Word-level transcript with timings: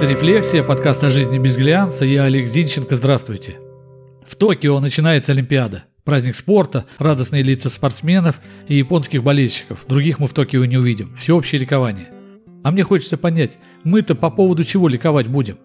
Это 0.00 0.08
«Рефлексия», 0.08 0.62
подкаст 0.62 1.04
о 1.04 1.10
жизни 1.10 1.36
без 1.36 1.58
глянца. 1.58 2.06
Я 2.06 2.24
Олег 2.24 2.46
Зинченко, 2.46 2.96
здравствуйте. 2.96 3.58
В 4.26 4.34
Токио 4.34 4.80
начинается 4.80 5.32
Олимпиада. 5.32 5.84
Праздник 6.04 6.36
спорта, 6.36 6.86
радостные 6.96 7.42
лица 7.42 7.68
спортсменов 7.68 8.40
и 8.66 8.76
японских 8.76 9.22
болельщиков. 9.22 9.84
Других 9.86 10.18
мы 10.18 10.26
в 10.26 10.32
Токио 10.32 10.64
не 10.64 10.78
увидим. 10.78 11.14
Всеобщее 11.16 11.60
ликование. 11.60 12.08
А 12.64 12.70
мне 12.70 12.82
хочется 12.82 13.18
понять, 13.18 13.58
мы-то 13.84 14.14
по 14.14 14.30
поводу 14.30 14.64
чего 14.64 14.88
ликовать 14.88 15.28
будем? 15.28 15.58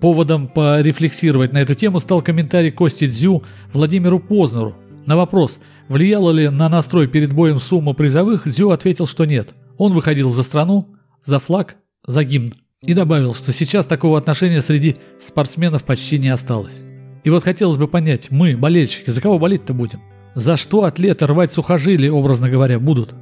Поводом 0.00 0.48
порефлексировать 0.48 1.52
на 1.52 1.58
эту 1.58 1.74
тему 1.74 2.00
стал 2.00 2.22
комментарий 2.22 2.70
Кости 2.70 3.06
Дзю 3.06 3.42
Владимиру 3.74 4.18
Познеру. 4.18 4.78
На 5.04 5.14
вопрос, 5.14 5.58
влияла 5.88 6.30
ли 6.30 6.48
на 6.48 6.70
настрой 6.70 7.06
перед 7.06 7.34
боем 7.34 7.58
сумма 7.58 7.92
призовых, 7.92 8.46
Дзю 8.46 8.70
ответил, 8.70 9.06
что 9.06 9.26
нет. 9.26 9.50
Он 9.76 9.92
выходил 9.92 10.30
за 10.30 10.42
страну, 10.42 10.88
за 11.22 11.38
флаг, 11.38 11.76
за 12.06 12.24
гимн. 12.24 12.54
И 12.86 12.94
добавил, 12.94 13.34
что 13.34 13.52
сейчас 13.52 13.86
такого 13.86 14.18
отношения 14.18 14.60
среди 14.60 14.96
спортсменов 15.20 15.84
почти 15.84 16.18
не 16.18 16.28
осталось. 16.28 16.82
И 17.24 17.30
вот 17.30 17.44
хотелось 17.44 17.78
бы 17.78 17.88
понять, 17.88 18.30
мы, 18.30 18.56
болельщики, 18.56 19.10
за 19.10 19.22
кого 19.22 19.38
болеть-то 19.38 19.72
будем? 19.72 20.00
За 20.34 20.56
что 20.56 20.84
атлеты 20.84 21.26
рвать 21.26 21.52
сухожилия, 21.52 22.12
образно 22.12 22.50
говоря, 22.50 22.78
будут? 22.78 23.14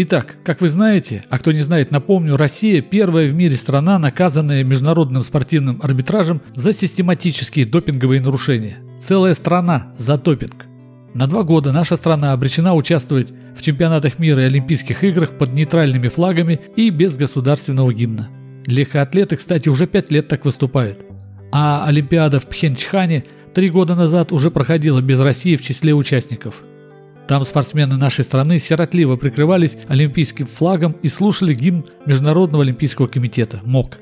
Итак, 0.00 0.36
как 0.44 0.60
вы 0.60 0.68
знаете, 0.68 1.24
а 1.28 1.38
кто 1.38 1.52
не 1.52 1.58
знает, 1.58 1.90
напомню, 1.90 2.36
Россия 2.36 2.82
первая 2.82 3.28
в 3.28 3.34
мире 3.34 3.56
страна, 3.56 3.98
наказанная 3.98 4.64
международным 4.64 5.22
спортивным 5.22 5.80
арбитражем 5.82 6.40
за 6.54 6.72
систематические 6.72 7.66
допинговые 7.66 8.20
нарушения. 8.20 8.78
Целая 9.00 9.34
страна 9.34 9.92
за 9.98 10.16
допинг. 10.16 10.66
На 11.14 11.26
два 11.26 11.42
года 11.42 11.72
наша 11.72 11.96
страна 11.96 12.32
обречена 12.32 12.74
участвовать 12.74 13.32
в 13.56 13.62
чемпионатах 13.62 14.18
мира 14.18 14.42
и 14.42 14.46
Олимпийских 14.46 15.02
играх 15.04 15.36
под 15.36 15.52
нейтральными 15.52 16.08
флагами 16.08 16.60
и 16.76 16.90
без 16.90 17.16
государственного 17.16 17.92
гимна. 17.92 18.28
Легкоатлеты, 18.68 19.36
кстати, 19.36 19.70
уже 19.70 19.86
пять 19.86 20.10
лет 20.10 20.28
так 20.28 20.44
выступают. 20.44 20.98
А 21.50 21.86
Олимпиада 21.86 22.38
в 22.38 22.46
Пхенчхане 22.46 23.24
три 23.54 23.70
года 23.70 23.94
назад 23.94 24.30
уже 24.30 24.50
проходила 24.50 25.00
без 25.00 25.18
России 25.20 25.56
в 25.56 25.62
числе 25.62 25.94
участников. 25.94 26.62
Там 27.26 27.44
спортсмены 27.44 27.96
нашей 27.96 28.24
страны 28.24 28.58
сиротливо 28.58 29.16
прикрывались 29.16 29.78
олимпийским 29.88 30.46
флагом 30.46 30.96
и 31.02 31.08
слушали 31.08 31.54
гимн 31.54 31.86
Международного 32.04 32.62
олимпийского 32.62 33.06
комитета 33.06 33.60
МОК. 33.64 33.98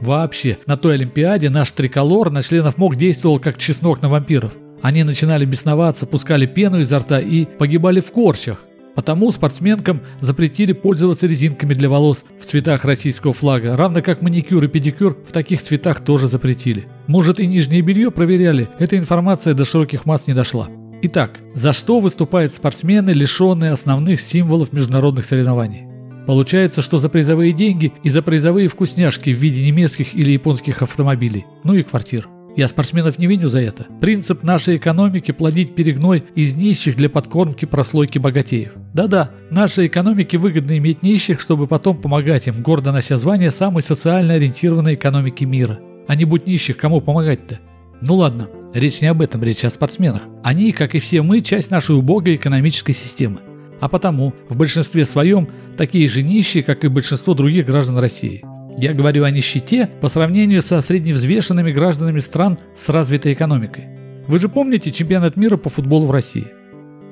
Вообще, 0.00 0.56
на 0.66 0.78
той 0.78 0.94
Олимпиаде 0.94 1.50
наш 1.50 1.72
триколор 1.72 2.30
на 2.30 2.42
членов 2.42 2.78
МОК 2.78 2.96
действовал 2.96 3.38
как 3.38 3.58
чеснок 3.58 4.00
на 4.00 4.08
вампиров. 4.08 4.52
Они 4.80 5.04
начинали 5.04 5.44
бесноваться, 5.44 6.06
пускали 6.06 6.46
пену 6.46 6.80
изо 6.80 7.00
рта 7.00 7.20
и 7.20 7.44
погибали 7.44 8.00
в 8.00 8.10
корчах. 8.12 8.64
Потому 8.96 9.30
спортсменкам 9.30 10.00
запретили 10.20 10.72
пользоваться 10.72 11.26
резинками 11.26 11.74
для 11.74 11.90
волос 11.90 12.24
в 12.40 12.46
цветах 12.46 12.86
российского 12.86 13.34
флага, 13.34 13.76
равно 13.76 14.02
как 14.02 14.22
маникюр 14.22 14.64
и 14.64 14.68
педикюр 14.68 15.18
в 15.28 15.32
таких 15.32 15.62
цветах 15.62 16.00
тоже 16.00 16.28
запретили. 16.28 16.86
Может 17.06 17.38
и 17.38 17.46
нижнее 17.46 17.82
белье 17.82 18.10
проверяли, 18.10 18.70
эта 18.78 18.96
информация 18.96 19.52
до 19.52 19.66
широких 19.66 20.06
масс 20.06 20.26
не 20.26 20.34
дошла. 20.34 20.68
Итак, 21.02 21.38
за 21.54 21.74
что 21.74 22.00
выступают 22.00 22.52
спортсмены, 22.52 23.10
лишенные 23.10 23.72
основных 23.72 24.18
символов 24.18 24.72
международных 24.72 25.26
соревнований? 25.26 25.86
Получается, 26.26 26.80
что 26.80 26.98
за 26.98 27.10
призовые 27.10 27.52
деньги 27.52 27.92
и 28.02 28.08
за 28.08 28.22
призовые 28.22 28.68
вкусняшки 28.68 29.30
в 29.30 29.38
виде 29.38 29.64
немецких 29.64 30.14
или 30.14 30.32
японских 30.32 30.80
автомобилей, 30.80 31.44
ну 31.64 31.74
и 31.74 31.82
квартир. 31.82 32.28
Я 32.56 32.68
спортсменов 32.68 33.18
не 33.18 33.26
виню 33.26 33.48
за 33.48 33.60
это. 33.60 33.86
Принцип 34.00 34.42
нашей 34.42 34.78
экономики– 34.78 35.30
плодить 35.32 35.74
перегной 35.74 36.24
из 36.34 36.56
нищих 36.56 36.96
для 36.96 37.10
подкормки 37.10 37.66
прослойки 37.66 38.18
богатеев. 38.18 38.72
Да-да, 38.94 39.30
нашей 39.50 39.88
экономике 39.88 40.38
выгодно 40.38 40.78
иметь 40.78 41.02
нищих, 41.02 41.38
чтобы 41.38 41.66
потом 41.66 42.00
помогать 42.00 42.46
им, 42.46 42.62
гордо 42.62 42.92
нося 42.92 43.18
звание 43.18 43.50
самой 43.50 43.82
социально 43.82 44.34
ориентированной 44.34 44.94
экономики 44.94 45.44
мира. 45.44 45.80
А 46.08 46.14
не 46.14 46.24
будь 46.24 46.46
нищих, 46.46 46.78
кому 46.78 47.02
помогать-то? 47.02 47.60
Ну 48.00 48.14
ладно, 48.14 48.48
речь 48.72 49.02
не 49.02 49.08
об 49.08 49.20
этом, 49.20 49.42
речь 49.44 49.64
о 49.64 49.70
спортсменах. 49.70 50.22
Они, 50.42 50.72
как 50.72 50.94
и 50.94 50.98
все 50.98 51.20
мы, 51.20 51.42
часть 51.42 51.70
нашей 51.70 51.94
убогой 51.94 52.36
экономической 52.36 52.94
системы. 52.94 53.40
А 53.80 53.90
потому, 53.90 54.32
в 54.48 54.56
большинстве 54.56 55.04
своем, 55.04 55.48
такие 55.76 56.08
же 56.08 56.22
нищие, 56.22 56.62
как 56.62 56.84
и 56.84 56.88
большинство 56.88 57.34
других 57.34 57.66
граждан 57.66 57.98
России– 57.98 58.42
я 58.78 58.92
говорю 58.92 59.24
о 59.24 59.30
нищете 59.30 59.88
по 60.00 60.08
сравнению 60.08 60.62
со 60.62 60.80
средневзвешенными 60.80 61.72
гражданами 61.72 62.18
стран 62.18 62.58
с 62.74 62.88
развитой 62.88 63.32
экономикой. 63.32 63.84
Вы 64.26 64.38
же 64.38 64.48
помните 64.48 64.90
чемпионат 64.90 65.36
мира 65.36 65.56
по 65.56 65.70
футболу 65.70 66.06
в 66.06 66.10
России? 66.10 66.48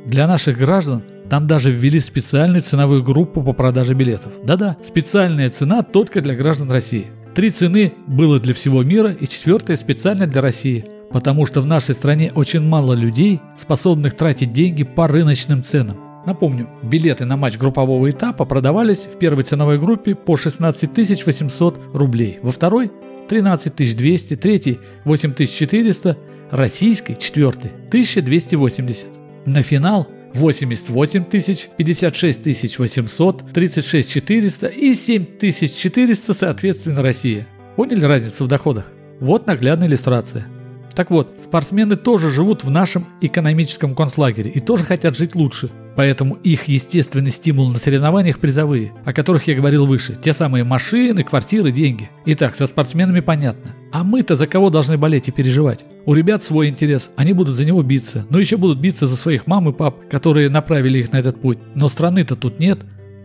Для 0.05 0.27
наших 0.27 0.59
граждан 0.59 1.03
там 1.31 1.47
даже 1.47 1.71
ввели 1.71 2.01
специальную 2.01 2.63
ценовую 2.63 3.03
группу 3.03 3.43
по 3.43 3.55
продаже 3.55 3.95
билетов. 3.95 4.33
Да-да, 4.45 4.77
специальная 4.85 5.49
цена 5.49 5.83
только 5.83 6.21
для 6.21 6.35
граждан 6.35 6.71
России. 6.71 7.07
Три 7.35 7.51
цены 7.51 7.95
было 8.07 8.39
для 8.39 8.53
всего 8.53 8.83
мира 8.83 9.11
и 9.11 9.27
четвертая 9.27 9.77
специально 9.77 10.27
для 10.27 10.43
России. 10.43 10.85
Потому 11.11 11.47
что 11.47 11.61
в 11.61 11.67
нашей 11.67 11.95
стране 11.95 12.31
очень 12.35 12.61
мало 12.61 12.93
людей, 12.93 13.41
способных 13.57 14.15
тратить 14.15 14.53
деньги 14.53 14.83
по 14.83 15.09
рыночным 15.09 15.63
ценам. 15.63 15.97
Напомню, 16.27 16.69
билеты 16.83 17.27
на 17.27 17.37
матч 17.37 17.59
группового 17.59 18.11
этапа 18.11 18.47
продавались 18.47 19.01
в 19.01 19.19
первой 19.19 19.43
ценовой 19.43 19.79
группе 19.79 20.15
по 20.15 20.37
16 20.37 21.27
800 21.27 21.81
рублей, 21.93 22.39
во 22.43 22.51
второй– 22.51 22.91
13 23.29 23.97
200, 23.97 24.37
третий– 24.37 24.81
8400, 25.05 26.17
российской– 26.51 27.15
четвертый– 27.19 27.71
1280. 27.89 29.07
На 29.47 29.63
финал– 29.63 30.09
88 30.35 31.25
тысяч, 31.25 31.69
56 31.77 32.43
тысяч 32.43 32.79
800, 32.79 33.53
36 33.53 34.11
400 34.11 34.67
и 34.67 34.95
7 34.95 35.27
400 35.39 36.35
соответственно 36.35 37.03
Россия. 37.03 37.47
Поняли 37.77 38.05
разницу 38.05 38.45
в 38.45 38.49
доходах? 38.49 38.91
Вот 39.21 39.47
наглядная 39.47 39.89
иллюстрация. 39.89 40.47
Так 40.95 41.11
вот, 41.11 41.35
спортсмены 41.39 41.97
тоже 41.97 42.31
живут 42.31 42.65
в 42.65 42.71
нашем 42.71 43.07
экономическом 43.21 43.95
концлагере 43.95 44.51
и 44.51 44.61
тоже 44.61 44.85
хотят 44.85 45.17
жить 45.17 45.35
лучше– 45.35 45.71
Поэтому 45.97 46.35
их 46.37 46.65
естественный 46.65 47.31
стимул 47.31 47.71
на 47.71 47.79
соревнованиях 47.79 48.39
призовые, 48.39 48.93
о 49.05 49.13
которых 49.13 49.47
я 49.47 49.55
говорил 49.55 49.87
выше. 49.87 50.17
Те 50.21 50.33
самые 50.33 50.65
машины, 50.65 51.23
квартиры, 51.23 51.71
деньги. 51.71 52.11
Итак, 52.27 52.57
со 52.57 52.67
спортсменами 52.67 53.21
понятно. 53.21 53.77
А 53.93 54.03
мы-то 54.03 54.35
за 54.35 54.47
кого 54.47 54.71
должны 54.71 54.99
болеть 54.99 55.29
и 55.29 55.33
переживать? 55.33 55.87
У 56.05 56.15
ребят 56.15 56.43
свой 56.43 56.69
интерес, 56.69 57.11
они 57.17 57.33
будут 57.33 57.55
за 57.55 57.65
него 57.65 57.83
биться. 57.83 58.27
Но 58.29 58.41
еще 58.41 58.57
будут 58.57 58.79
биться 58.79 59.07
за 59.07 59.17
своих 59.17 59.47
мам 59.47 59.69
и 59.69 59.73
пап, 59.73 60.09
которые 60.09 60.51
направили 60.51 60.99
их 60.99 61.13
на 61.13 61.19
этот 61.19 61.41
путь. 61.41 61.59
Но 61.75 61.89
страны-то 61.89 62.35
тут 62.35 62.59
нет. 62.59 62.81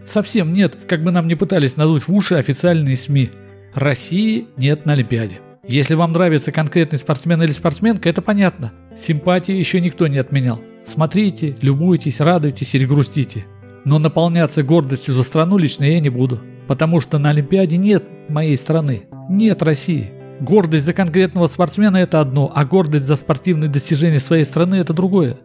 Совсем 0.05 0.53
нет, 0.53 0.77
как 0.87 1.03
бы 1.03 1.11
нам 1.11 1.27
не 1.27 1.35
пытались 1.35 1.75
надуть 1.75 2.07
в 2.07 2.13
уши 2.13 2.35
официальные 2.35 2.97
СМИ. 2.97 3.31
России 3.73 4.47
нет 4.57 4.85
на 4.85 4.93
Олимпиаде. 4.93 5.39
Если 5.67 5.93
вам 5.93 6.13
нравится 6.13 6.51
конкретный 6.51 6.97
спортсмен 6.97 7.41
или 7.43 7.51
спортсменка, 7.51 8.09
это 8.09 8.21
понятно. 8.21 8.71
Симпатии 8.97 9.53
еще 9.53 9.79
никто 9.81 10.07
не 10.07 10.17
отменял. 10.17 10.59
Смотрите, 10.85 11.55
любуйтесь, 11.61 12.19
радуйтесь 12.19 12.73
или 12.75 12.85
грустите. 12.85 13.45
Но 13.85 13.99
наполняться 13.99 14.63
гордостью 14.63 15.13
за 15.13 15.23
страну 15.23 15.57
лично 15.57 15.83
я 15.83 15.99
не 15.99 16.09
буду. 16.09 16.39
Потому 16.67 16.99
что 16.99 17.17
на 17.17 17.29
Олимпиаде 17.29 17.77
нет 17.77 18.03
моей 18.29 18.57
страны. 18.57 19.03
Нет 19.29 19.63
России. 19.63 20.11
Гордость 20.39 20.85
за 20.85 20.93
конкретного 20.93 21.47
спортсмена 21.47 21.97
это 21.97 22.21
одно, 22.21 22.51
а 22.53 22.63
гордость 22.65 23.05
за 23.05 23.15
спортивные 23.15 23.69
достижения 23.69 24.19
своей 24.19 24.45
страны 24.45 24.75
это 24.75 24.93
другое. 24.93 25.35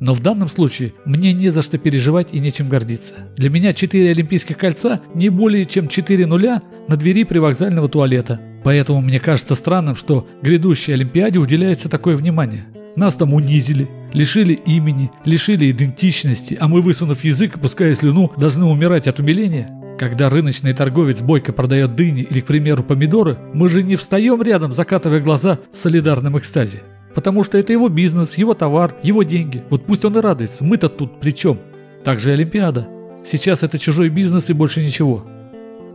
Но 0.00 0.14
в 0.14 0.20
данном 0.20 0.48
случае 0.48 0.94
мне 1.04 1.32
не 1.34 1.50
за 1.50 1.62
что 1.62 1.76
переживать 1.76 2.32
и 2.32 2.40
нечем 2.40 2.68
гордиться. 2.68 3.14
Для 3.36 3.50
меня 3.50 3.74
4 3.74 4.10
олимпийских 4.10 4.56
кольца 4.56 5.00
не 5.14 5.28
более 5.28 5.66
чем 5.66 5.88
4 5.88 6.26
нуля 6.26 6.62
на 6.88 6.96
двери 6.96 7.24
привокзального 7.24 7.88
туалета. 7.88 8.40
Поэтому 8.64 9.02
мне 9.02 9.20
кажется 9.20 9.54
странным, 9.54 9.94
что 9.94 10.26
грядущей 10.42 10.94
Олимпиаде 10.94 11.38
уделяется 11.38 11.88
такое 11.88 12.16
внимание. 12.16 12.64
Нас 12.96 13.14
там 13.14 13.34
унизили, 13.34 13.88
лишили 14.12 14.54
имени, 14.54 15.10
лишили 15.24 15.70
идентичности, 15.70 16.56
а 16.60 16.68
мы, 16.68 16.80
высунув 16.80 17.24
язык 17.24 17.58
пуская 17.60 17.94
слюну, 17.94 18.32
должны 18.36 18.64
умирать 18.64 19.08
от 19.08 19.18
умиления? 19.18 19.68
Когда 19.98 20.30
рыночный 20.30 20.72
торговец 20.72 21.20
бойко 21.20 21.52
продает 21.52 21.94
дыни 21.94 22.22
или, 22.22 22.40
к 22.40 22.46
примеру, 22.46 22.82
помидоры, 22.82 23.38
мы 23.52 23.68
же 23.68 23.82
не 23.82 23.96
встаем 23.96 24.42
рядом, 24.42 24.72
закатывая 24.72 25.20
глаза 25.20 25.58
в 25.72 25.76
солидарном 25.76 26.38
экстазе. 26.38 26.82
Потому 27.14 27.44
что 27.44 27.58
это 27.58 27.72
его 27.72 27.88
бизнес, 27.88 28.38
его 28.38 28.54
товар, 28.54 28.94
его 29.02 29.22
деньги. 29.22 29.62
Вот 29.68 29.84
пусть 29.84 30.04
он 30.04 30.16
и 30.16 30.20
радуется, 30.20 30.64
мы-то 30.64 30.88
тут 30.88 31.20
при 31.20 31.32
чем? 31.32 31.58
Также 32.04 32.32
Олимпиада. 32.32 32.88
Сейчас 33.26 33.62
это 33.62 33.78
чужой 33.78 34.08
бизнес 34.08 34.48
и 34.48 34.54
больше 34.54 34.82
ничего. 34.82 35.26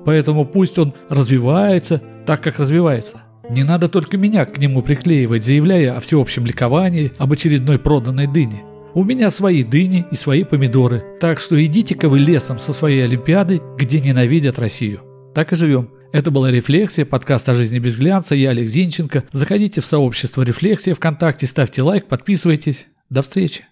Поэтому 0.06 0.46
пусть 0.46 0.78
он 0.78 0.94
развивается 1.10 2.02
так, 2.26 2.42
как 2.42 2.60
развивается. 2.60 3.22
Не 3.50 3.64
надо 3.64 3.90
только 3.90 4.18
меня 4.18 4.46
к 4.46 4.58
нему 4.58 4.82
приклеивать, 4.82 5.44
заявляя 5.44 5.96
о 5.96 6.00
всеобщем 6.00 6.46
ликовании 6.46 7.12
об 7.18 7.32
очередной 7.32 7.78
проданной 7.78 8.28
дыне. 8.28 8.64
У 8.94 9.04
меня 9.04 9.30
свои 9.30 9.64
дыни 9.64 10.06
и 10.10 10.16
свои 10.16 10.44
помидоры, 10.44 11.04
так 11.20 11.38
что 11.38 11.64
идите-ка 11.64 12.10
вы 12.10 12.20
лесом 12.20 12.60
со 12.60 12.74
своей 12.74 13.04
Олимпиадой, 13.04 13.62
где 13.78 14.00
ненавидят 14.00 14.58
Россию. 14.58 15.02
Так 15.34 15.52
и 15.52 15.56
живем. 15.56 15.90
Это 16.14 16.32
была 16.32 16.50
«Рефлексия», 16.50 17.04
подкаст 17.04 17.50
о 17.50 17.56
жизни 17.56 17.78
без 17.78 17.98
глянца, 17.98 18.36
я 18.36 18.52
Олег 18.52 18.70
Зинченко. 18.70 19.26
Заходите 19.34 19.82
в 19.82 19.86
сообщество 19.86 20.44
«Рефлексия» 20.44 20.96
ВКонтакте, 20.96 21.46
ставьте 21.46 21.82
лайк, 21.82 22.06
подписывайтесь. 22.06 22.88
До 23.10 23.22
встречи. 23.22 23.66